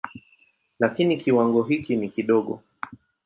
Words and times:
Lakini 0.79 1.17
kiwango 1.17 1.63
hiki 1.63 1.95
ni 1.95 2.09
kidogo. 2.09 2.61